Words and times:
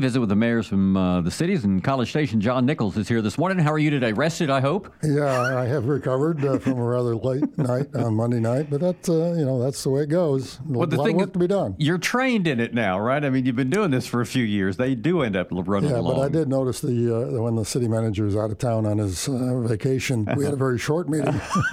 Visit 0.00 0.18
with 0.20 0.30
the 0.30 0.36
mayors 0.36 0.66
from 0.66 0.96
uh, 0.96 1.20
the 1.20 1.30
cities 1.30 1.64
and 1.64 1.84
College 1.84 2.08
Station. 2.08 2.40
John 2.40 2.64
Nichols 2.64 2.96
is 2.96 3.06
here 3.08 3.20
this 3.20 3.36
morning. 3.36 3.58
How 3.58 3.70
are 3.72 3.78
you 3.78 3.90
today? 3.90 4.12
Rested, 4.12 4.48
I 4.48 4.60
hope. 4.60 4.92
Yeah, 5.02 5.58
I 5.58 5.66
have 5.66 5.84
recovered 5.86 6.42
uh, 6.44 6.58
from 6.58 6.78
a 6.78 6.82
rather 6.82 7.14
late 7.14 7.44
night 7.58 7.94
on 7.94 8.14
Monday 8.14 8.40
night, 8.40 8.68
but 8.70 8.80
that's 8.80 9.08
uh, 9.08 9.34
you 9.36 9.44
know 9.44 9.62
that's 9.62 9.82
the 9.84 9.90
way 9.90 10.02
it 10.02 10.08
goes. 10.08 10.58
A 10.58 10.62
well, 10.72 10.86
the 10.86 10.96
lot 10.96 11.04
thing 11.04 11.16
of 11.16 11.20
work 11.20 11.28
is, 11.28 11.32
to 11.34 11.38
be 11.38 11.46
done. 11.46 11.76
You're 11.78 11.98
trained 11.98 12.46
in 12.46 12.60
it 12.60 12.72
now, 12.72 12.98
right? 12.98 13.22
I 13.24 13.28
mean, 13.30 13.44
you've 13.44 13.56
been 13.56 13.68
doing 13.70 13.90
this 13.90 14.06
for 14.06 14.20
a 14.22 14.26
few 14.26 14.42
years. 14.44 14.78
They 14.78 14.94
do 14.94 15.22
end 15.22 15.36
up 15.36 15.48
running 15.50 15.90
Yeah, 15.90 15.98
along. 15.98 16.16
but 16.16 16.22
I 16.22 16.28
did 16.28 16.48
notice 16.48 16.80
the 16.80 17.14
uh, 17.36 17.40
when 17.42 17.56
the 17.56 17.64
city 17.64 17.86
manager 17.86 18.24
was 18.24 18.36
out 18.36 18.50
of 18.50 18.58
town 18.58 18.86
on 18.86 18.98
his 18.98 19.28
uh, 19.28 19.60
vacation, 19.60 20.26
we 20.36 20.44
had 20.44 20.54
a 20.54 20.56
very 20.56 20.78
short 20.78 21.08
meeting. 21.08 21.34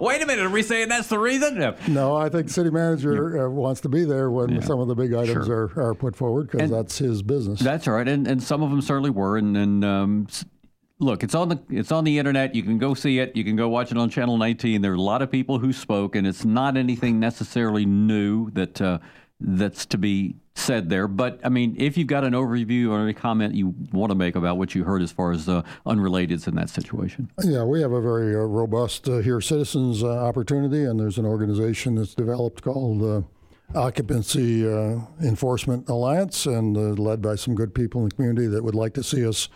Wait 0.00 0.22
a 0.22 0.26
minute, 0.26 0.44
are 0.44 0.50
we 0.50 0.62
saying 0.62 0.88
that's 0.88 1.08
the 1.08 1.18
reason? 1.18 1.58
No. 1.58 1.74
no, 1.88 2.16
I 2.16 2.28
think 2.28 2.48
city 2.48 2.70
manager 2.70 3.46
uh, 3.46 3.50
wants 3.50 3.80
to 3.82 3.88
be 3.88 4.04
there 4.04 4.30
when 4.30 4.62
some 4.62 4.80
of 4.80 4.88
the 4.88 4.94
big 4.94 5.12
items 5.12 5.46
Sure. 5.46 5.70
are, 5.76 5.88
are 5.90 5.94
put 5.94 6.16
forward 6.16 6.50
because 6.50 6.70
that's 6.70 6.98
his 6.98 7.17
business. 7.22 7.60
That's 7.60 7.86
all 7.88 7.94
right, 7.94 8.08
and 8.08 8.26
and 8.26 8.42
some 8.42 8.62
of 8.62 8.70
them 8.70 8.80
certainly 8.80 9.10
were. 9.10 9.36
And, 9.36 9.56
and 9.56 9.84
um, 9.84 10.28
look, 10.98 11.22
it's 11.22 11.34
on 11.34 11.48
the 11.48 11.60
it's 11.70 11.92
on 11.92 12.04
the 12.04 12.18
internet. 12.18 12.54
You 12.54 12.62
can 12.62 12.78
go 12.78 12.94
see 12.94 13.18
it. 13.18 13.36
You 13.36 13.44
can 13.44 13.56
go 13.56 13.68
watch 13.68 13.90
it 13.90 13.98
on 13.98 14.10
Channel 14.10 14.36
19. 14.36 14.82
There 14.82 14.92
are 14.92 14.94
a 14.94 15.00
lot 15.00 15.22
of 15.22 15.30
people 15.30 15.58
who 15.58 15.72
spoke, 15.72 16.16
and 16.16 16.26
it's 16.26 16.44
not 16.44 16.76
anything 16.76 17.20
necessarily 17.20 17.86
new 17.86 18.50
that 18.50 18.80
uh, 18.80 18.98
that's 19.40 19.86
to 19.86 19.98
be 19.98 20.36
said 20.54 20.88
there. 20.88 21.06
But 21.06 21.40
I 21.44 21.48
mean, 21.48 21.76
if 21.78 21.96
you've 21.96 22.08
got 22.08 22.24
an 22.24 22.32
overview 22.32 22.90
or 22.90 23.00
any 23.00 23.14
comment 23.14 23.54
you 23.54 23.74
want 23.92 24.10
to 24.10 24.16
make 24.16 24.34
about 24.34 24.58
what 24.58 24.74
you 24.74 24.84
heard 24.84 25.02
as 25.02 25.12
far 25.12 25.30
as 25.30 25.48
uh, 25.48 25.62
unrelateds 25.86 26.48
in 26.48 26.56
that 26.56 26.68
situation, 26.68 27.30
Yeah, 27.42 27.64
we 27.64 27.80
have 27.80 27.92
a 27.92 28.00
very 28.00 28.34
uh, 28.34 28.40
robust 28.40 29.08
uh, 29.08 29.18
hear 29.18 29.40
citizens 29.40 30.02
uh, 30.02 30.08
opportunity, 30.08 30.84
and 30.84 30.98
there's 30.98 31.18
an 31.18 31.26
organization 31.26 31.94
that's 31.94 32.14
developed 32.14 32.62
called 32.62 33.02
uh, 33.02 33.22
Occupancy 33.74 34.66
uh, 34.66 35.00
Enforcement 35.22 35.88
Alliance, 35.88 36.46
and 36.46 36.76
uh, 36.76 37.00
led 37.00 37.20
by 37.20 37.34
some 37.34 37.54
good 37.54 37.74
people 37.74 38.00
in 38.00 38.08
the 38.08 38.14
community 38.14 38.46
that 38.46 38.64
would 38.64 38.74
like 38.74 38.94
to 38.94 39.02
see 39.02 39.26
us 39.26 39.48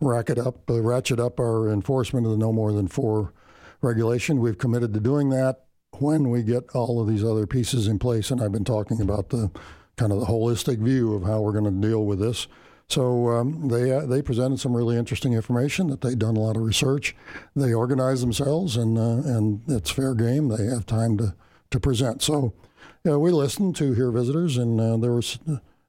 racket 0.00 0.38
up, 0.38 0.68
uh, 0.68 0.80
ratchet 0.80 1.20
up 1.20 1.38
our 1.38 1.70
enforcement 1.70 2.26
of 2.26 2.32
the 2.32 2.38
no 2.38 2.52
more 2.52 2.72
than 2.72 2.88
four 2.88 3.32
regulation. 3.80 4.40
We've 4.40 4.58
committed 4.58 4.92
to 4.94 5.00
doing 5.00 5.30
that 5.30 5.64
when 5.98 6.30
we 6.30 6.42
get 6.42 6.68
all 6.74 7.00
of 7.00 7.08
these 7.08 7.24
other 7.24 7.46
pieces 7.46 7.86
in 7.86 7.98
place, 7.98 8.30
and 8.30 8.42
I've 8.42 8.52
been 8.52 8.64
talking 8.64 9.00
about 9.00 9.28
the 9.28 9.50
kind 9.96 10.12
of 10.12 10.20
the 10.20 10.26
holistic 10.26 10.78
view 10.78 11.14
of 11.14 11.22
how 11.22 11.40
we're 11.40 11.52
going 11.52 11.64
to 11.64 11.88
deal 11.88 12.04
with 12.04 12.18
this. 12.18 12.48
So 12.88 13.28
um, 13.28 13.68
they 13.68 13.92
uh, 13.92 14.04
they 14.04 14.20
presented 14.20 14.58
some 14.58 14.76
really 14.76 14.96
interesting 14.96 15.32
information 15.32 15.86
that 15.88 16.00
they'd 16.00 16.18
done 16.18 16.36
a 16.36 16.40
lot 16.40 16.56
of 16.56 16.62
research. 16.62 17.14
They 17.54 17.72
organize 17.72 18.20
themselves, 18.20 18.76
and 18.76 18.98
uh, 18.98 19.28
and 19.28 19.62
it's 19.68 19.90
fair 19.90 20.14
game. 20.14 20.48
They 20.48 20.64
have 20.64 20.86
time 20.86 21.16
to 21.18 21.36
to 21.70 21.78
present. 21.78 22.20
So 22.20 22.52
yeah, 23.04 23.16
we 23.16 23.30
listened 23.30 23.76
to 23.76 23.92
hear 23.92 24.10
visitors, 24.10 24.56
and 24.56 24.80
uh, 24.80 24.96
there 24.96 25.12
was 25.12 25.38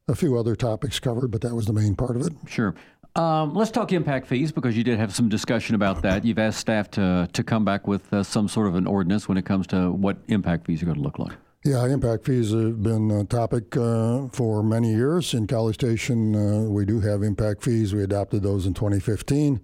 a 0.07 0.15
few 0.15 0.37
other 0.37 0.55
topics 0.55 0.99
covered, 0.99 1.29
but 1.29 1.41
that 1.41 1.55
was 1.55 1.65
the 1.65 1.73
main 1.73 1.95
part 1.95 2.15
of 2.15 2.25
it. 2.25 2.33
sure. 2.47 2.75
Um, 3.13 3.53
let's 3.53 3.71
talk 3.71 3.91
impact 3.91 4.27
fees 4.27 4.53
because 4.53 4.77
you 4.77 4.85
did 4.85 4.97
have 4.97 5.13
some 5.13 5.27
discussion 5.27 5.75
about 5.75 6.01
that. 6.03 6.23
You've 6.23 6.39
asked 6.39 6.59
staff 6.59 6.89
to 6.91 7.27
to 7.33 7.43
come 7.43 7.65
back 7.65 7.85
with 7.85 8.11
uh, 8.13 8.23
some 8.23 8.47
sort 8.47 8.67
of 8.67 8.75
an 8.75 8.87
ordinance 8.87 9.27
when 9.27 9.37
it 9.37 9.45
comes 9.45 9.67
to 9.67 9.91
what 9.91 10.17
impact 10.29 10.65
fees 10.65 10.81
are 10.81 10.85
going 10.85 10.97
to 10.97 11.03
look 11.03 11.19
like. 11.19 11.33
Yeah, 11.65 11.85
impact 11.87 12.25
fees 12.25 12.51
have 12.51 12.81
been 12.81 13.11
a 13.11 13.25
topic 13.25 13.75
uh, 13.75 14.29
for 14.29 14.63
many 14.63 14.93
years. 14.93 15.33
In 15.33 15.45
College 15.45 15.75
Station, 15.75 16.35
uh, 16.35 16.69
we 16.69 16.85
do 16.85 17.01
have 17.01 17.21
impact 17.21 17.63
fees. 17.63 17.93
We 17.93 18.01
adopted 18.01 18.43
those 18.43 18.65
in 18.65 18.73
2015. 18.73 19.59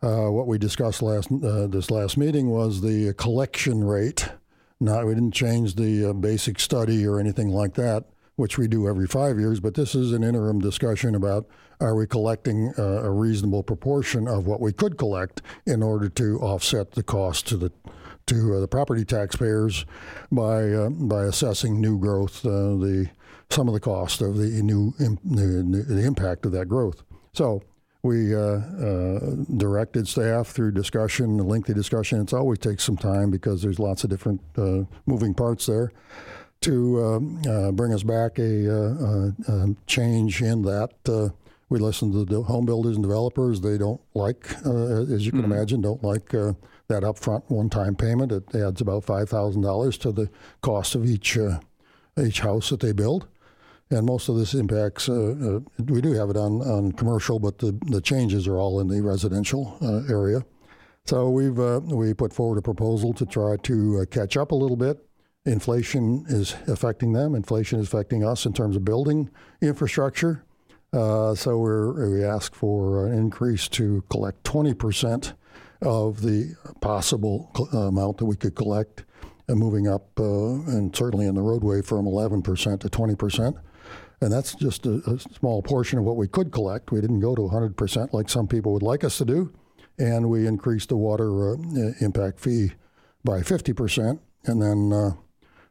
Uh, 0.00 0.30
what 0.30 0.46
we 0.46 0.56
discussed 0.56 1.02
last 1.02 1.30
uh, 1.32 1.66
this 1.66 1.90
last 1.90 2.16
meeting 2.16 2.48
was 2.48 2.80
the 2.80 3.12
collection 3.14 3.82
rate. 3.82 4.28
Not 4.80 5.06
we 5.06 5.14
didn't 5.14 5.32
change 5.32 5.76
the 5.76 6.10
uh, 6.10 6.12
basic 6.12 6.58
study 6.58 7.06
or 7.06 7.20
anything 7.20 7.48
like 7.48 7.74
that, 7.74 8.04
which 8.36 8.58
we 8.58 8.68
do 8.68 8.88
every 8.88 9.06
five 9.06 9.38
years. 9.38 9.60
But 9.60 9.74
this 9.74 9.94
is 9.94 10.12
an 10.12 10.24
interim 10.24 10.58
discussion 10.58 11.14
about 11.14 11.46
are 11.80 11.94
we 11.94 12.06
collecting 12.06 12.72
uh, 12.78 13.02
a 13.02 13.10
reasonable 13.10 13.62
proportion 13.62 14.28
of 14.28 14.46
what 14.46 14.60
we 14.60 14.72
could 14.72 14.96
collect 14.96 15.42
in 15.66 15.82
order 15.82 16.08
to 16.08 16.38
offset 16.40 16.92
the 16.92 17.02
cost 17.02 17.46
to 17.48 17.56
the 17.56 17.72
to 18.26 18.54
uh, 18.54 18.60
the 18.60 18.68
property 18.68 19.04
taxpayers 19.04 19.84
by 20.32 20.70
uh, 20.70 20.88
by 20.88 21.24
assessing 21.24 21.80
new 21.80 21.98
growth, 21.98 22.44
uh, 22.44 22.76
the 22.76 23.10
some 23.50 23.68
of 23.68 23.74
the 23.74 23.80
cost 23.80 24.20
of 24.22 24.36
the 24.36 24.62
new 24.62 24.92
the, 24.98 25.84
the 25.86 26.04
impact 26.04 26.46
of 26.46 26.52
that 26.52 26.68
growth. 26.68 27.02
So 27.32 27.62
we 28.04 28.34
uh, 28.34 28.38
uh, 28.38 29.34
directed 29.56 30.06
staff 30.06 30.48
through 30.48 30.72
discussion, 30.72 31.38
lengthy 31.38 31.72
discussion. 31.72 32.20
It's 32.20 32.34
always 32.34 32.58
takes 32.58 32.84
some 32.84 32.98
time 32.98 33.30
because 33.30 33.62
there's 33.62 33.78
lots 33.78 34.04
of 34.04 34.10
different 34.10 34.42
uh, 34.58 34.82
moving 35.06 35.32
parts 35.32 35.64
there 35.66 35.90
to 36.60 37.02
um, 37.02 37.42
uh, 37.48 37.72
bring 37.72 37.94
us 37.94 38.02
back 38.02 38.38
a, 38.38 38.70
uh, 38.70 38.94
uh, 38.94 39.30
uh, 39.48 39.66
change 39.86 40.42
in 40.42 40.62
that. 40.62 40.90
Uh, 41.08 41.30
we 41.70 41.78
listen 41.78 42.12
to 42.12 42.26
the 42.26 42.42
home 42.42 42.66
builders 42.66 42.96
and 42.96 43.02
developers. 43.02 43.62
They 43.62 43.78
don't 43.78 44.00
like, 44.12 44.54
uh, 44.66 45.02
as 45.04 45.24
you 45.24 45.32
can 45.32 45.44
imagine, 45.44 45.80
don't 45.80 46.04
like 46.04 46.34
uh, 46.34 46.52
that 46.88 47.04
upfront 47.04 47.42
one-time 47.48 47.96
payment. 47.96 48.32
It 48.32 48.54
adds 48.54 48.82
about 48.82 49.04
five 49.04 49.30
thousand 49.30 49.62
dollars 49.62 49.96
to 49.98 50.12
the 50.12 50.28
cost 50.60 50.94
of 50.94 51.06
each 51.06 51.38
uh, 51.38 51.60
each 52.22 52.40
house 52.40 52.68
that 52.68 52.80
they 52.80 52.92
build. 52.92 53.26
And 53.94 54.04
most 54.06 54.28
of 54.28 54.36
this 54.36 54.54
impacts, 54.54 55.08
uh, 55.08 55.12
uh, 55.12 55.82
we 55.84 56.00
do 56.00 56.12
have 56.14 56.28
it 56.28 56.36
on, 56.36 56.60
on 56.62 56.90
commercial, 56.92 57.38
but 57.38 57.58
the, 57.58 57.78
the 57.86 58.00
changes 58.00 58.48
are 58.48 58.56
all 58.56 58.80
in 58.80 58.88
the 58.88 59.00
residential 59.00 59.78
uh, 59.80 60.12
area. 60.12 60.44
So 61.06 61.30
we've 61.30 61.58
uh, 61.60 61.80
we 61.84 62.12
put 62.12 62.32
forward 62.32 62.58
a 62.58 62.62
proposal 62.62 63.12
to 63.12 63.26
try 63.26 63.56
to 63.56 64.00
uh, 64.00 64.04
catch 64.06 64.36
up 64.36 64.50
a 64.50 64.54
little 64.54 64.76
bit. 64.76 65.06
Inflation 65.44 66.24
is 66.28 66.56
affecting 66.66 67.12
them. 67.12 67.34
Inflation 67.34 67.78
is 67.78 67.86
affecting 67.86 68.24
us 68.24 68.46
in 68.46 68.52
terms 68.52 68.74
of 68.74 68.84
building 68.84 69.30
infrastructure. 69.60 70.44
Uh, 70.92 71.34
so 71.34 71.58
we're, 71.58 72.10
we 72.10 72.24
ask 72.24 72.54
for 72.54 73.06
an 73.06 73.18
increase 73.18 73.68
to 73.68 74.02
collect 74.08 74.42
20 74.44 74.74
percent 74.74 75.34
of 75.82 76.22
the 76.22 76.54
possible 76.80 77.50
cl- 77.54 77.88
amount 77.88 78.16
that 78.18 78.24
we 78.24 78.36
could 78.36 78.54
collect, 78.54 79.04
and 79.48 79.58
moving 79.58 79.86
up, 79.88 80.08
uh, 80.18 80.24
and 80.24 80.94
certainly 80.94 81.26
in 81.26 81.34
the 81.34 81.42
roadway 81.42 81.82
from 81.82 82.06
11 82.06 82.42
percent 82.42 82.80
to 82.82 82.88
20 82.88 83.14
percent. 83.14 83.56
And 84.20 84.32
that's 84.32 84.54
just 84.54 84.86
a, 84.86 85.02
a 85.06 85.18
small 85.18 85.60
portion 85.60 85.98
of 85.98 86.04
what 86.04 86.16
we 86.16 86.28
could 86.28 86.50
collect. 86.50 86.92
We 86.92 87.00
didn't 87.00 87.20
go 87.20 87.34
to 87.34 87.42
100 87.42 87.76
percent 87.76 88.14
like 88.14 88.28
some 88.28 88.46
people 88.46 88.72
would 88.72 88.82
like 88.82 89.04
us 89.04 89.18
to 89.18 89.24
do 89.24 89.52
and 89.98 90.28
we 90.28 90.46
increased 90.46 90.88
the 90.88 90.96
water 90.96 91.52
uh, 91.52 91.56
impact 92.00 92.40
fee 92.40 92.72
by 93.24 93.40
50%, 93.40 94.18
and 94.44 94.62
then 94.62 94.92
uh, 94.92 95.12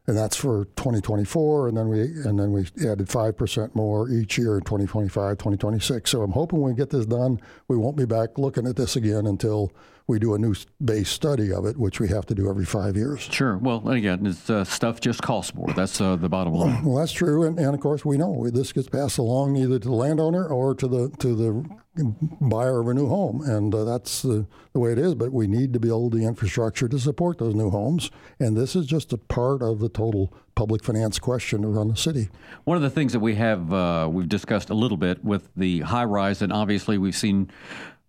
and 0.06 0.18
that's 0.18 0.36
for 0.36 0.66
2024, 0.75 1.69
and 1.69 1.78
then 1.78 1.88
we 1.88 2.02
and 2.02 2.38
then 2.38 2.52
we 2.52 2.62
added 2.86 3.08
5% 3.08 3.75
more 3.75 4.09
each 4.09 4.38
year 4.38 4.58
in 4.58 4.64
2025, 4.64 5.38
2026. 5.38 6.09
So 6.09 6.22
I'm 6.22 6.31
hoping 6.31 6.59
when 6.59 6.74
we 6.74 6.78
get 6.78 6.90
this 6.90 7.06
done, 7.06 7.40
we 7.68 7.78
won't 7.78 7.96
be 7.96 8.06
back 8.06 8.38
looking 8.38 8.68
at 8.68 8.75
this 8.75 8.96
again 8.96 9.25
until 9.25 9.72
we 10.06 10.19
do 10.19 10.34
a 10.34 10.38
new 10.38 10.53
base 10.84 11.09
study 11.09 11.53
of 11.53 11.66
it, 11.66 11.78
which 11.78 12.02
we 12.02 12.09
have 12.09 12.25
to 12.25 12.36
do 12.36 12.50
every 12.50 12.66
five 12.66 12.97
years. 12.97 13.22
Sure. 13.22 13.58
Well, 13.58 13.88
again, 13.88 14.25
it's, 14.25 14.50
uh, 14.50 14.66
stuff 14.66 15.00
just 15.00 15.22
costs 15.22 15.56
more. 15.56 15.69
That's 15.74 16.02
uh, 16.02 16.18
the 16.18 16.28
bottom 16.28 16.53
line. 16.53 16.84
Well, 16.84 16.97
that's 16.97 17.14
true, 17.14 17.44
and, 17.44 17.58
and 17.58 17.74
of 17.74 17.80
course 17.80 18.03
we 18.03 18.18
know 18.18 18.50
this 18.50 18.74
gets 18.74 18.90
passed 18.90 19.18
along 19.18 19.56
either 19.56 19.80
to 19.80 19.88
the 19.88 19.96
landowner 19.96 20.46
or 20.46 20.75
to 20.75 20.88
the 20.88 21.09
to 21.20 21.35
the 21.35 21.66
buyer 22.42 22.80
of 22.80 22.88
a 22.88 22.94
new 22.94 23.08
home, 23.08 23.42
and 23.42 23.74
uh, 23.74 23.84
that's 23.84 24.24
the, 24.24 24.48
the 24.74 24.80
way 24.80 24.92
it 24.92 24.98
is. 24.98 25.14
But 25.16 25.31
we 25.31 25.48
need 25.48 25.74
to 25.74 25.80
build 25.80 26.14
the 26.14 26.26
infrastructure 26.26 26.88
to 26.88 27.00
support 27.00 27.38
those 27.38 27.54
new 27.54 27.70
homes, 27.70 28.09
and 28.40 28.58
this 28.58 28.76
is 28.76 28.86
just 28.86 29.14
a 29.14 29.18
part 29.18 29.62
of 29.62 29.80
the 29.80 29.90
total 29.90 30.34
public 30.56 30.84
finance 30.84 31.20
question 31.20 31.64
around 31.64 31.90
the 31.90 31.98
city. 31.98 32.30
One 32.64 32.78
of 32.78 32.84
the 32.84 32.90
things 32.90 33.14
that 33.14 33.20
we 33.20 33.36
have 33.36 33.72
uh, 33.72 34.09
we've 34.12 34.30
discussed 34.30 34.70
a 34.70 34.76
little 34.76 34.98
bit 34.98 35.24
with 35.24 35.50
the 35.56 35.82
high 35.82 36.06
rise, 36.06 36.42
and 36.42 36.52
obviously 36.52 36.98
we've 36.98 37.16
seen 37.16 37.52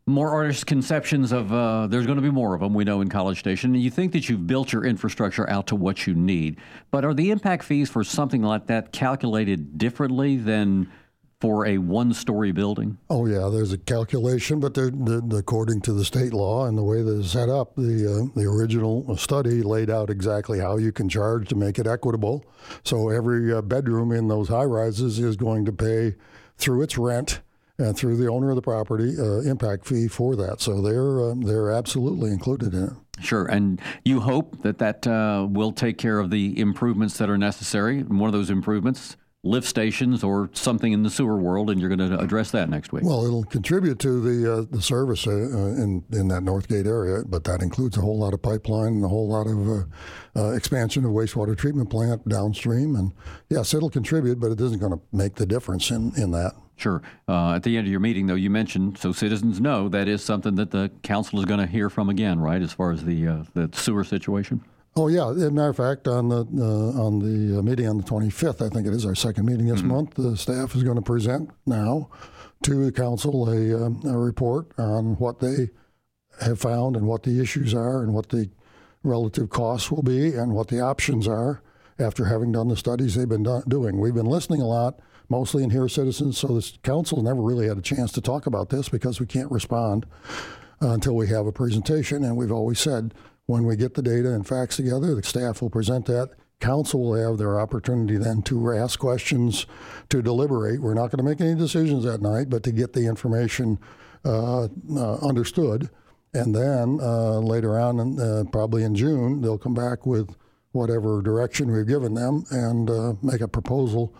more 0.07 0.31
artist 0.31 0.67
conceptions 0.67 1.33
of 1.33 1.53
uh, 1.53 1.87
there's 1.87 2.05
going 2.05 2.17
to 2.17 2.23
be 2.23 2.31
more 2.31 2.55
of 2.55 2.61
them. 2.61 2.75
We 2.75 2.85
know 2.85 3.01
in 3.01 3.09
College 3.09 3.39
Station, 3.39 3.75
and 3.75 3.83
you 3.83 3.91
think 3.91 4.13
that 4.13 4.29
you've 4.29 4.47
built 4.47 4.73
your 4.73 4.85
infrastructure 4.85 5.49
out 5.49 5.67
to 5.69 5.77
what 5.77 6.07
you 6.07 6.15
need, 6.15 6.59
but 6.91 7.05
are 7.05 7.15
the 7.15 7.31
impact 7.31 7.65
fees 7.65 7.91
for 7.91 8.05
something 8.05 8.43
like 8.43 8.67
that 8.67 8.93
calculated 8.93 9.79
differently 9.79 10.37
than 10.37 10.91
for 11.45 11.67
a 11.67 11.77
one-story 11.79 12.53
building? 12.53 12.97
Oh 13.11 13.27
yeah, 13.27 13.51
there's 13.53 13.73
a 13.73 13.79
calculation, 13.79 14.61
but 14.61 14.73
they're, 14.73 14.91
the 14.91 15.37
according 15.37 15.83
to 15.83 15.93
the 15.93 16.05
state 16.05 16.33
law 16.33 16.67
and 16.67 16.79
the 16.79 16.83
way 16.83 17.03
that 17.03 17.19
it's 17.21 17.31
set 17.31 17.49
up, 17.49 17.77
the 17.77 18.31
uh, 18.33 18.39
the 18.41 18.47
original 18.47 19.17
study 19.17 19.63
laid 19.63 19.91
out 19.91 20.09
exactly 20.09 20.59
how 20.59 20.79
you 20.79 20.91
can 20.91 21.09
charge 21.09 21.49
to 21.49 21.55
make 21.55 21.79
it 21.79 21.87
equitable. 21.87 22.45
So 22.83 23.11
every 23.11 23.53
uh, 23.53 23.61
bedroom 23.61 24.11
in 24.11 24.29
those 24.29 24.49
high 24.49 24.65
rises 24.65 25.19
is 25.19 25.37
going 25.37 25.67
to 25.67 25.73
pay 25.73 26.15
through 26.57 26.83
its 26.83 26.97
rent 26.97 27.41
and 27.79 27.97
through 27.97 28.17
the 28.17 28.29
owner 28.29 28.51
of 28.51 28.57
the 28.57 28.63
property 28.63 29.15
uh, 29.19 29.41
impact 29.41 29.87
fee 29.87 30.09
for 30.09 30.37
that. 30.37 30.61
So 30.61 30.81
they're 30.81 31.31
um, 31.31 31.43
they're 31.43 31.71
absolutely 31.71 32.31
included 32.31 32.73
in 32.73 32.85
it. 32.85 32.93
Sure, 33.21 33.47
and 33.47 33.81
you 34.05 34.21
hope 34.21 34.63
that 34.63 34.79
that 34.79 35.07
uh, 35.07 35.47
will 35.49 35.73
take 35.73 35.99
care 35.99 36.19
of 36.19 36.31
the 36.31 36.59
improvements 36.59 37.19
that 37.19 37.29
are 37.29 37.39
necessary. 37.39 37.99
And 37.99 38.19
one 38.19 38.29
of 38.29 38.33
those 38.33 38.51
improvements, 38.51 39.17
lift 39.45 39.69
stations 39.69 40.25
or 40.25 40.49
something 40.53 40.93
in 40.93 41.03
the 41.03 41.11
sewer 41.11 41.37
world, 41.37 41.71
and 41.71 41.81
you're 41.81 41.95
going 41.95 42.11
to 42.11 42.19
address 42.19 42.51
that 42.51 42.69
next 42.69 42.93
week. 42.93 43.05
Well, 43.05 43.25
it'll 43.25 43.45
contribute 43.45 43.99
to 44.01 44.21
the 44.21 44.53
uh, 44.53 44.65
the 44.71 44.83
service 44.83 45.27
uh, 45.27 45.31
in 45.31 46.03
in 46.11 46.29
that 46.29 46.43
Northgate 46.43 46.87
area, 46.87 47.23
but 47.27 47.45
that 47.45 47.63
includes 47.63 47.97
a 47.97 48.01
whole 48.01 48.19
lot 48.19 48.35
of 48.35 48.43
pipeline 48.43 48.95
and 48.95 49.05
a 49.05 49.09
whole 49.09 49.29
lot 49.29 49.47
of 49.47 49.69
uh, 49.69 49.85
uh, 50.37 50.53
expansion 50.53 51.05
of 51.05 51.11
wastewater 51.13 51.57
treatment 51.57 51.91
plant 51.91 52.27
downstream. 52.29 52.97
And 52.97 53.13
yes, 53.49 53.75
it'll 53.75 53.91
contribute, 53.91 54.41
but 54.41 54.51
it 54.51 54.61
isn't 54.61 54.81
going 54.81 54.93
to 54.93 55.01
make 55.13 55.37
the 55.37 55.47
difference 55.47 55.91
in 55.91 56.13
in 56.17 56.31
that. 56.33 56.55
Sure. 56.77 57.03
Uh, 57.29 57.55
at 57.55 57.63
the 57.63 57.77
end 57.77 57.87
of 57.87 57.91
your 57.91 58.01
meeting, 58.01 58.27
though, 58.27 58.35
you 58.35 58.51
mentioned 58.51 58.99
so 58.99 59.13
citizens 59.13 59.61
know 59.61 59.89
that 59.91 60.09
is 60.09 60.25
something 60.25 60.57
that 60.57 60.73
the 60.73 60.91
council 61.03 61.39
is 61.39 61.45
going 61.45 61.61
to 61.61 61.67
hear 61.67 61.89
from 61.89 62.09
again, 62.09 62.41
right? 62.41 62.61
As 62.61 62.73
far 62.73 62.91
as 62.91 63.05
the 63.05 63.29
uh, 63.29 63.45
the 63.55 63.71
sewer 63.73 64.03
situation. 64.03 64.65
Oh 64.97 65.09
yeah. 65.09 65.31
As 65.31 65.43
a 65.43 65.51
matter 65.51 65.71
of 65.71 65.77
fact, 65.77 66.07
on 66.07 66.29
the 66.29 66.41
uh, 66.41 67.03
on 67.03 67.19
the 67.19 67.59
uh, 67.59 67.63
meeting 67.63 67.89
on 67.89 67.97
the 67.97 68.05
25th, 68.05 68.65
I 68.65 68.69
think 68.69 68.87
it 68.87 68.93
is 68.93 69.05
our 69.05 69.15
second 69.15 69.47
meeting 69.47 69.67
this 69.67 69.81
mm-hmm. 69.81 69.89
month. 69.89 70.15
The 70.15 70.37
staff 70.37 70.75
is 70.77 70.85
going 70.85 70.97
to 70.97 71.03
present 71.03 71.51
now 71.67 72.11
to 72.63 72.85
the 72.85 72.93
council 72.93 73.49
a, 73.51 73.85
um, 73.85 74.01
a 74.07 74.17
report 74.17 74.69
on 74.79 75.17
what 75.17 75.41
they 75.41 75.71
have 76.41 76.61
found 76.61 76.97
and 76.97 77.07
what 77.07 77.25
the 77.25 77.41
issues 77.41 77.75
are 77.75 78.03
and 78.03 78.15
what 78.15 78.29
the 78.29 78.51
relative 79.03 79.51
costs 79.51 79.91
will 79.91 80.03
be 80.03 80.35
and 80.35 80.53
what 80.53 80.69
the 80.69 80.81
options 80.81 81.29
are 81.29 81.63
after 81.99 82.25
having 82.25 82.53
done 82.53 82.69
the 82.69 82.77
studies 82.77 83.15
they've 83.15 83.29
been 83.29 83.43
do- 83.43 83.63
doing. 83.69 84.01
We've 84.01 84.15
been 84.15 84.27
listening 84.27 84.63
a 84.63 84.67
lot, 84.67 85.01
mostly 85.29 85.63
in 85.63 85.71
hear 85.71 85.89
citizens, 85.89 86.39
so 86.39 86.49
the 86.49 86.73
council 86.83 87.23
never 87.23 87.43
really 87.43 87.69
had 87.69 87.79
a 87.79 87.83
chance 87.83 88.13
to 88.13 88.21
talk 88.21 88.47
about 88.47 88.71
this 88.71 88.89
because 88.89 89.21
we 89.21 89.27
can't 89.27 89.51
respond 89.51 90.07
uh, 90.81 90.89
until 90.89 91.15
we 91.15 91.29
have 91.29 91.47
a 91.47 91.53
presentation. 91.53 92.25
And 92.25 92.37
we've 92.37 92.53
always 92.53 92.81
said 92.81 93.13
when 93.47 93.65
we 93.65 93.77
get 93.77 93.95
the 93.95 94.03
data 94.03 94.33
and 94.33 94.47
facts 94.47 94.77
together, 94.77 95.15
the 95.15 95.23
staff 95.23 95.61
will 95.61 95.71
present 95.71 96.07
that. 96.07 96.31
Council 96.61 97.03
will 97.03 97.31
have 97.31 97.39
their 97.39 97.61
opportunity 97.61 98.17
then 98.17 98.41
to 98.43 98.73
ask 98.73 98.99
questions, 98.99 99.67
to 100.09 100.23
deliberate. 100.23 100.81
We're 100.81 100.95
not 100.95 101.11
going 101.11 101.19
to 101.19 101.23
make 101.23 101.41
any 101.41 101.55
decisions 101.55 102.05
that 102.05 102.23
night, 102.23 102.49
but 102.49 102.63
to 102.63 102.73
get 102.73 102.93
the 102.93 103.07
information 103.07 103.79
uh, 104.25 104.69
uh, 104.97 105.17
understood. 105.19 105.91
And 106.33 106.55
then 106.55 106.99
uh, 107.03 107.39
later 107.39 107.79
on, 107.79 108.01
in, 108.01 108.19
uh, 108.19 108.45
probably 108.51 108.83
in 108.83 108.95
June, 108.95 109.43
they'll 109.43 109.59
come 109.59 109.75
back 109.75 110.07
with 110.07 110.35
whatever 110.73 111.23
direction 111.23 111.71
we've 111.71 111.87
given 111.87 112.15
them 112.15 112.45
and 112.51 112.91
uh, 112.91 113.15
make 113.23 113.41
a 113.41 113.49
proposal 113.49 114.15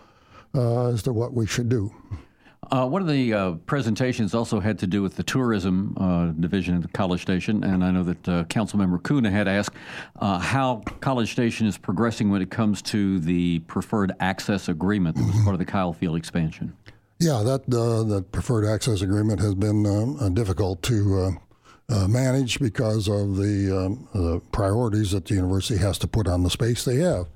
uh, 0.53 0.87
as 0.87 1.03
to 1.03 1.11
what 1.11 1.33
we 1.33 1.45
should 1.45 1.67
do. 1.67 1.91
Uh, 2.71 2.87
one 2.87 3.01
of 3.01 3.07
the 3.07 3.33
uh, 3.33 3.51
presentations 3.65 4.33
also 4.33 4.59
had 4.59 4.79
to 4.79 4.87
do 4.87 5.01
with 5.01 5.15
the 5.15 5.23
tourism 5.23 5.95
uh, 5.99 6.27
division 6.39 6.75
of 6.75 6.91
College 6.93 7.21
Station, 7.21 7.63
and 7.63 7.83
I 7.83 7.91
know 7.91 8.03
that 8.03 8.29
uh, 8.29 8.43
Councilmember 8.45 9.01
Cunha 9.01 9.31
had 9.31 9.47
asked 9.47 9.75
uh, 10.19 10.39
how 10.39 10.83
College 10.99 11.31
Station 11.31 11.67
is 11.67 11.77
progressing 11.77 12.29
when 12.29 12.41
it 12.41 12.49
comes 12.49 12.81
to 12.83 13.19
the 13.19 13.59
preferred 13.59 14.13
access 14.19 14.67
agreement 14.67 15.15
that 15.17 15.25
was 15.25 15.35
part 15.43 15.53
of 15.53 15.59
the 15.59 15.65
Kyle 15.65 15.93
Field 15.93 16.15
expansion. 16.15 16.75
Yeah, 17.19 17.43
that 17.43 17.61
uh, 17.73 18.03
that 18.03 18.31
preferred 18.31 18.65
access 18.65 19.01
agreement 19.01 19.39
has 19.39 19.55
been 19.55 19.85
um, 19.85 20.33
difficult 20.33 20.81
to 20.83 21.37
uh, 21.89 22.07
managed 22.07 22.59
because 22.59 23.07
of 23.07 23.37
the, 23.37 23.85
um, 23.85 24.07
the, 24.13 24.41
priorities 24.51 25.11
that 25.11 25.25
the 25.25 25.35
university 25.35 25.79
has 25.79 25.97
to 25.99 26.07
put 26.07 26.27
on 26.27 26.43
the 26.43 26.49
space 26.49 26.83
they 26.83 26.97
have. 26.97 27.27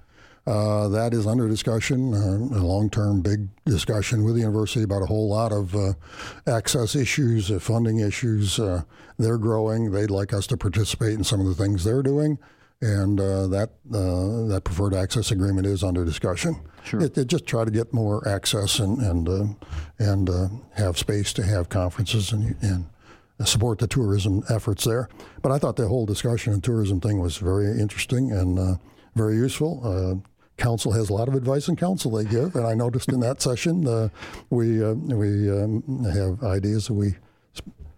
Uh, 0.47 0.87
that 0.87 1.13
is 1.13 1.27
under 1.27 1.47
discussion, 1.47 2.13
uh, 2.13 2.57
a 2.57 2.63
long 2.63 2.89
term 2.89 3.21
big 3.21 3.47
discussion 3.65 4.23
with 4.23 4.35
the 4.35 4.41
university 4.41 4.83
about 4.83 5.01
a 5.01 5.05
whole 5.05 5.29
lot 5.29 5.51
of 5.51 5.75
uh, 5.75 5.93
access 6.47 6.95
issues, 6.95 7.51
uh, 7.51 7.59
funding 7.59 7.99
issues. 7.99 8.59
Uh, 8.59 8.81
they're 9.17 9.37
growing. 9.37 9.91
They'd 9.91 10.09
like 10.09 10.33
us 10.33 10.47
to 10.47 10.57
participate 10.57 11.13
in 11.13 11.23
some 11.23 11.39
of 11.39 11.45
the 11.45 11.55
things 11.55 11.83
they're 11.83 12.03
doing. 12.03 12.39
And 12.81 13.19
that 13.19 13.71
that 13.91 14.61
preferred 14.63 14.93
access 14.93 15.31
agreement 15.31 15.67
is 15.67 15.83
under 15.83 16.05
discussion. 16.05 16.55
Sure. 16.85 17.01
It, 17.01 17.17
it 17.17 17.27
just 17.27 17.45
try 17.45 17.65
to 17.65 17.71
get 17.71 17.91
more 17.91 18.25
access 18.25 18.79
and 18.79 19.01
and 19.01 19.57
and 19.99 20.29
have 20.75 20.97
space 20.97 21.33
to 21.33 21.43
have 21.43 21.67
conferences 21.67 22.31
and 22.31 22.55
and 22.61 22.85
support 23.43 23.79
the 23.79 23.87
tourism 23.87 24.43
efforts 24.49 24.85
there. 24.85 25.09
But 25.41 25.51
I 25.51 25.59
thought 25.59 25.75
the 25.75 25.89
whole 25.89 26.05
discussion 26.05 26.53
and 26.53 26.63
tourism 26.63 27.01
thing 27.01 27.19
was 27.19 27.37
very 27.37 27.79
interesting 27.79 28.31
and 28.31 28.57
uh, 28.57 28.75
very 29.15 29.35
useful. 29.35 29.81
Uh, 29.83 30.29
council 30.57 30.91
has 30.91 31.09
a 31.09 31.13
lot 31.13 31.27
of 31.27 31.35
advice 31.35 31.67
and 31.67 31.77
counsel 31.77 32.11
they 32.11 32.25
give, 32.25 32.55
and 32.55 32.67
I 32.67 32.73
noticed 32.73 33.09
in 33.09 33.19
that 33.21 33.41
session 33.49 33.87
uh, 33.87 34.09
we 34.49 34.83
uh, 34.83 34.93
we 34.93 35.49
um, 35.49 35.83
have 36.05 36.43
ideas 36.43 36.87
that 36.87 36.93
we 36.93 37.15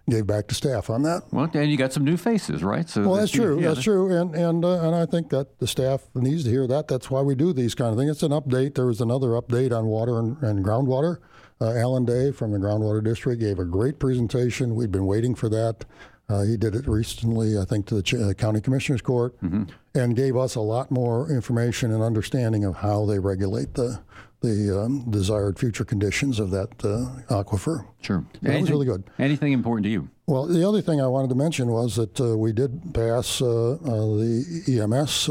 gave 0.10 0.28
back 0.28 0.48
to 0.48 0.56
staff 0.56 0.90
on 0.90 1.04
that. 1.04 1.24
Well, 1.32 1.50
and 1.54 1.72
you 1.72 1.78
got 1.78 1.94
some 1.94 2.04
new 2.04 2.18
faces, 2.18 2.64
right? 2.64 2.88
So 2.90 3.02
well, 3.04 3.16
that's, 3.16 3.32
true. 3.32 3.60
Yeah, 3.60 3.70
that's 3.70 3.84
true, 3.84 4.12
and 4.12 4.36
and 4.36 4.64
uh, 4.64 4.88
and 4.88 4.96
I 4.96 5.06
think 5.06 5.30
that 5.30 5.60
the 5.60 5.68
staff 5.68 6.08
needs 6.14 6.44
to 6.44 6.50
hear 6.50 6.68
that. 6.68 6.88
That's 6.88 7.10
why 7.10 7.22
we 7.22 7.36
do 7.36 7.54
these 7.54 7.76
kind 7.76 7.92
of 7.92 7.98
things. 7.98 8.12
It's 8.12 8.24
an 8.24 8.32
update. 8.32 8.76
There 8.76 8.88
was 8.88 9.02
another 9.02 9.30
update 9.30 9.76
on 9.76 9.88
water 9.88 10.20
and, 10.20 10.42
and 10.44 10.64
groundwater 10.64 11.18
uh, 11.62 11.76
Alan 11.76 12.06
Day 12.06 12.32
from 12.32 12.52
the 12.52 12.58
Groundwater 12.58 13.04
District 13.04 13.40
gave 13.40 13.60
a 13.60 13.66
great 13.66 14.00
presentation. 14.00 14.76
We'd 14.76 14.92
been 14.92 15.06
waiting 15.06 15.36
for 15.36 15.48
that. 15.50 15.86
Uh, 16.32 16.44
he 16.44 16.56
did 16.56 16.76
it 16.76 16.88
recently, 16.88 17.58
I 17.58 17.66
think, 17.66 17.88
to 17.88 17.96
the 17.96 18.04
Ch- 18.04 18.14
uh, 18.14 18.34
County 18.34 18.62
Commissioners 18.62 19.02
Court, 19.02 19.36
mm-hmm. 19.42 19.64
and 19.94 20.16
gave 20.16 20.38
us 20.38 20.56
a 20.56 20.62
lot 20.62 20.90
more 20.90 21.30
information 21.30 21.92
and 21.92 22.02
understanding 22.02 22.64
of 22.64 22.78
how 22.78 23.06
they 23.06 23.20
regulate 23.20 23.74
the 23.74 24.00
the 24.42 24.76
um, 24.76 25.06
desired 25.12 25.60
future 25.60 25.86
conditions 25.86 26.40
of 26.40 26.50
that 26.50 26.70
uh, 26.84 27.22
aquifer. 27.44 27.86
Sure, 28.02 28.26
that 28.42 28.60
was 28.60 28.72
really 28.72 28.88
good. 28.88 29.04
Anything 29.20 29.52
important 29.52 29.84
to 29.84 29.90
you? 29.92 30.10
Well, 30.26 30.48
the 30.48 30.68
other 30.68 30.82
thing 30.82 31.00
I 31.00 31.06
wanted 31.06 31.28
to 31.30 31.36
mention 31.36 31.68
was 31.68 31.96
that 31.98 32.20
uh, 32.20 32.36
we 32.36 32.52
did 32.52 32.92
pass 32.92 33.40
uh, 33.40 33.78
the 33.84 34.64
EMS 34.68 35.30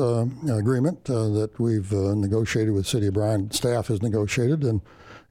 agreement 0.48 1.04
that 1.06 1.50
we've 1.58 1.90
negotiated 1.90 2.72
with 2.72 2.86
City 2.86 3.08
of 3.08 3.14
Bryan. 3.14 3.50
Staff 3.50 3.88
has 3.88 4.00
negotiated, 4.00 4.62
and 4.62 4.80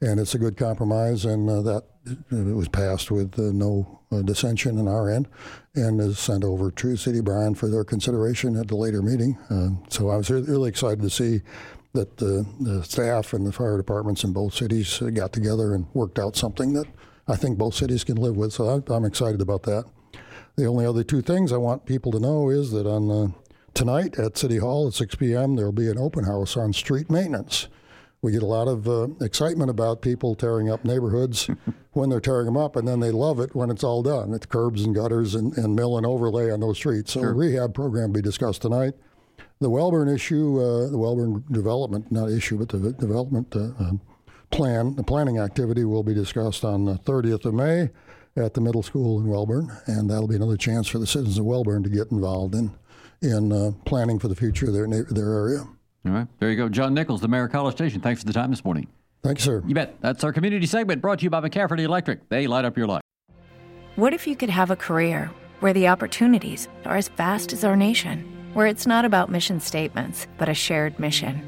and 0.01 0.19
it's 0.19 0.35
a 0.35 0.39
good 0.39 0.57
compromise, 0.57 1.25
and 1.25 1.49
uh, 1.49 1.61
that 1.61 1.83
it 2.05 2.55
was 2.55 2.69
passed 2.69 3.11
with 3.11 3.37
uh, 3.37 3.51
no 3.53 3.99
uh, 4.11 4.21
dissension 4.21 4.77
in 4.77 4.87
our 4.87 5.09
end, 5.09 5.27
and 5.75 5.99
is 5.99 6.19
sent 6.19 6.43
over 6.43 6.71
to 6.71 6.95
City 6.95 7.21
Bryan 7.21 7.55
for 7.55 7.67
their 7.67 7.83
consideration 7.83 8.55
at 8.55 8.67
the 8.67 8.75
later 8.75 9.01
meeting. 9.01 9.37
Uh, 9.49 9.69
so 9.89 10.09
I 10.09 10.17
was 10.17 10.29
really 10.29 10.69
excited 10.69 11.01
to 11.01 11.09
see 11.09 11.41
that 11.93 12.17
the, 12.17 12.45
the, 12.59 12.83
staff 12.83 13.33
and 13.33 13.45
the 13.45 13.51
fire 13.51 13.77
departments 13.77 14.23
in 14.23 14.31
both 14.31 14.53
cities 14.53 15.01
uh, 15.01 15.09
got 15.09 15.33
together 15.33 15.73
and 15.73 15.87
worked 15.93 16.19
out 16.19 16.35
something 16.35 16.73
that 16.73 16.85
I 17.27 17.35
think 17.35 17.57
both 17.57 17.73
cities 17.73 18.03
can 18.03 18.17
live 18.17 18.37
with. 18.37 18.53
So 18.53 18.83
I, 18.89 18.95
am 18.95 19.05
excited 19.05 19.41
about 19.41 19.63
that. 19.63 19.85
The 20.55 20.65
only 20.65 20.85
other 20.85 21.03
two 21.03 21.21
things 21.21 21.51
I 21.51 21.57
want 21.57 21.85
people 21.85 22.11
to 22.11 22.19
know 22.19 22.49
is 22.49 22.71
that 22.71 22.85
on 22.85 23.09
uh, 23.09 23.27
tonight 23.73 24.19
at 24.19 24.37
City 24.37 24.57
Hall 24.57 24.87
at 24.87 24.93
6 24.93 25.15
p.m. 25.15 25.55
there 25.55 25.65
will 25.65 25.71
be 25.71 25.89
an 25.89 25.97
open 25.97 26.25
house 26.25 26.55
on 26.57 26.73
street 26.73 27.09
maintenance 27.09 27.67
we 28.21 28.31
get 28.31 28.43
a 28.43 28.47
lot 28.47 28.67
of 28.67 28.87
uh, 28.87 29.07
excitement 29.21 29.69
about 29.69 30.01
people 30.01 30.35
tearing 30.35 30.69
up 30.69 30.83
neighborhoods 30.83 31.49
when 31.93 32.09
they're 32.09 32.19
tearing 32.19 32.45
them 32.45 32.57
up, 32.57 32.75
and 32.75 32.87
then 32.87 32.99
they 32.99 33.11
love 33.11 33.39
it 33.39 33.55
when 33.55 33.69
it's 33.69 33.83
all 33.83 34.03
done. 34.03 34.33
It's 34.33 34.45
curbs 34.45 34.83
and 34.83 34.93
gutters 34.93 35.35
and, 35.35 35.57
and 35.57 35.75
mill 35.75 35.97
and 35.97 36.05
overlay 36.05 36.51
on 36.51 36.59
those 36.59 36.77
streets. 36.77 37.13
So, 37.13 37.21
sure. 37.21 37.33
rehab 37.33 37.73
program 37.73 38.09
will 38.09 38.15
be 38.15 38.21
discussed 38.21 38.61
tonight. 38.61 38.93
The 39.59 39.69
Wellborn 39.69 40.09
issue, 40.09 40.59
uh, 40.59 40.89
the 40.89 40.97
Wellborn 40.97 41.43
development, 41.51 42.11
not 42.11 42.29
issue, 42.29 42.57
but 42.57 42.69
the 42.69 42.93
development 42.93 43.55
uh, 43.55 43.71
uh, 43.79 43.91
plan, 44.51 44.95
the 44.95 45.03
planning 45.03 45.37
activity 45.37 45.83
will 45.83 46.03
be 46.03 46.13
discussed 46.13 46.63
on 46.63 46.85
the 46.85 46.95
30th 46.95 47.45
of 47.45 47.53
May 47.53 47.89
at 48.35 48.53
the 48.53 48.61
middle 48.61 48.83
school 48.83 49.19
in 49.19 49.27
Wellborn, 49.27 49.69
and 49.85 50.09
that'll 50.09 50.27
be 50.27 50.35
another 50.35 50.57
chance 50.57 50.87
for 50.87 50.99
the 50.99 51.07
citizens 51.07 51.37
of 51.37 51.45
Wellborn 51.45 51.83
to 51.83 51.89
get 51.89 52.11
involved 52.11 52.55
in 52.55 52.71
in 53.21 53.51
uh, 53.51 53.71
planning 53.83 54.17
for 54.17 54.29
the 54.29 54.35
future 54.35 54.67
of 54.67 54.73
their 54.73 54.87
their 54.87 55.33
area. 55.33 55.67
All 56.05 56.13
right. 56.13 56.27
There 56.39 56.49
you 56.49 56.55
go. 56.55 56.69
John 56.69 56.93
Nichols, 56.93 57.21
the 57.21 57.27
mayor 57.27 57.45
of 57.45 57.51
College 57.51 57.75
Station. 57.75 58.01
Thanks 58.01 58.21
for 58.21 58.27
the 58.27 58.33
time 58.33 58.49
this 58.51 58.63
morning. 58.63 58.87
Thanks, 59.21 59.43
sir. 59.43 59.61
You 59.67 59.75
bet. 59.75 59.95
That's 60.01 60.23
our 60.23 60.31
community 60.31 60.65
segment 60.65 61.01
brought 61.01 61.19
to 61.19 61.23
you 61.23 61.29
by 61.29 61.41
McCafferty 61.41 61.81
Electric. 61.81 62.29
They 62.29 62.47
light 62.47 62.65
up 62.65 62.77
your 62.77 62.87
life. 62.87 63.01
What 63.95 64.13
if 64.13 64.25
you 64.25 64.35
could 64.35 64.49
have 64.49 64.71
a 64.71 64.77
career 64.77 65.29
where 65.59 65.73
the 65.73 65.89
opportunities 65.89 66.69
are 66.85 66.95
as 66.95 67.09
vast 67.09 67.51
as 67.51 67.65
our 67.65 67.75
nation, 67.75 68.23
where 68.53 68.67
it's 68.67 68.87
not 68.87 69.03
about 69.03 69.29
mission 69.29 69.59
statements, 69.59 70.25
but 70.37 70.47
a 70.47 70.53
shared 70.53 70.97
mission? 70.99 71.43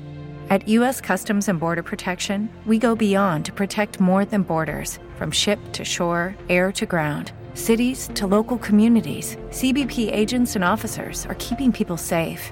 At 0.50 0.68
U.S. 0.68 1.00
Customs 1.00 1.48
and 1.48 1.62
Border 1.62 1.82
Protection, 1.82 2.50
we 2.66 2.78
go 2.78 2.94
beyond 2.94 3.46
to 3.46 3.54
protect 3.54 4.02
more 4.02 4.26
than 4.26 4.42
borders 4.42 5.00
from 5.16 5.32
ship 5.32 5.60
to 5.72 5.86
shore, 5.86 6.36
air 6.50 6.74
to 6.74 6.86
ground. 6.86 7.32
Cities 7.54 8.10
to 8.16 8.28
local 8.28 8.58
communities, 8.58 9.38
CBP 9.50 10.12
agents 10.12 10.58
and 10.58 10.64
officers 10.64 11.26
are 11.28 11.36
keeping 11.36 11.72
people 11.72 11.96
safe 11.96 12.52